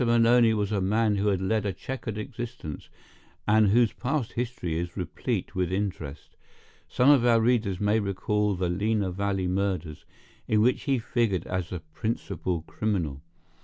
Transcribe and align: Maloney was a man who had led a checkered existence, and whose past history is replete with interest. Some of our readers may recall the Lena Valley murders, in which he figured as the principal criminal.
Maloney 0.03 0.51
was 0.55 0.71
a 0.71 0.81
man 0.81 1.17
who 1.17 1.27
had 1.27 1.39
led 1.41 1.63
a 1.63 1.71
checkered 1.71 2.17
existence, 2.17 2.89
and 3.47 3.67
whose 3.67 3.93
past 3.93 4.31
history 4.31 4.75
is 4.79 4.97
replete 4.97 5.53
with 5.53 5.71
interest. 5.71 6.35
Some 6.89 7.11
of 7.11 7.23
our 7.23 7.39
readers 7.39 7.79
may 7.79 7.99
recall 7.99 8.55
the 8.55 8.67
Lena 8.67 9.11
Valley 9.11 9.45
murders, 9.47 10.03
in 10.47 10.59
which 10.59 10.85
he 10.85 10.97
figured 10.97 11.45
as 11.45 11.69
the 11.69 11.81
principal 11.81 12.63
criminal. 12.63 13.21